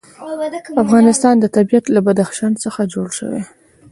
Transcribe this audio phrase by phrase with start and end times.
[0.75, 3.51] د افغانستان طبیعت له بدخشان څخه جوړ شوی دی.